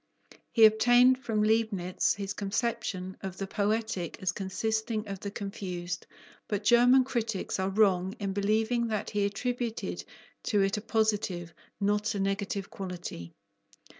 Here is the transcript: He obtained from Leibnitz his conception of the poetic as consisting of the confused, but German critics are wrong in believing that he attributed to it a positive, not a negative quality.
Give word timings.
He 0.51 0.65
obtained 0.65 1.19
from 1.19 1.43
Leibnitz 1.43 2.15
his 2.15 2.33
conception 2.33 3.17
of 3.21 3.37
the 3.37 3.45
poetic 3.45 4.19
as 4.19 4.31
consisting 4.31 5.07
of 5.07 5.19
the 5.19 5.29
confused, 5.29 6.07
but 6.47 6.63
German 6.63 7.03
critics 7.03 7.59
are 7.59 7.69
wrong 7.69 8.15
in 8.19 8.33
believing 8.33 8.87
that 8.87 9.11
he 9.11 9.25
attributed 9.25 10.03
to 10.45 10.61
it 10.63 10.75
a 10.77 10.81
positive, 10.81 11.53
not 11.79 12.15
a 12.15 12.19
negative 12.19 12.71
quality. 12.71 13.35